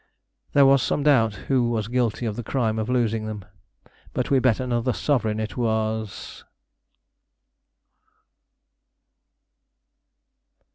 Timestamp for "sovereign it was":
4.93-6.43